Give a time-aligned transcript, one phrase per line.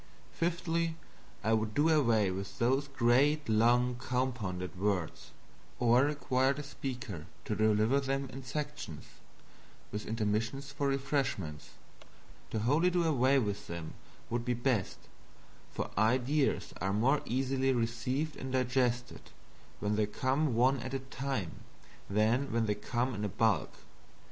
[0.33, 0.95] Fifthly,
[1.43, 5.29] I would do away with those great long compounded words;
[5.77, 9.05] or require the speaker to deliver them in sections,
[9.91, 11.73] with intermissions for refreshments.
[12.49, 13.93] To wholly do away with them
[14.31, 14.97] would be best,
[15.71, 19.21] for ideas are more easily received and digested
[19.79, 21.57] when they come one at a time
[22.09, 23.69] than when they come in bulk.